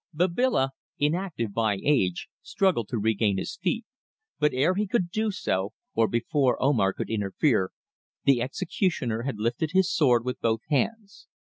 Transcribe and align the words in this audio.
Babila, 0.15 0.71
inactive 0.97 1.53
by 1.53 1.75
age, 1.83 2.27
struggled 2.41 2.87
to 2.89 2.97
regain 2.97 3.37
his 3.37 3.57
feet, 3.61 3.85
but 4.39 4.51
ere 4.51 4.73
he 4.73 4.87
could 4.87 5.11
do 5.11 5.29
so, 5.29 5.73
or 5.93 6.07
before 6.07 6.59
Omar 6.59 6.91
could 6.91 7.11
interfere, 7.11 7.71
the 8.23 8.41
executioner 8.41 9.21
had 9.21 9.37
lifted 9.37 9.73
his 9.73 9.93
sword 9.93 10.25
with 10.25 10.41
both 10.41 10.61
hands. 10.69 11.27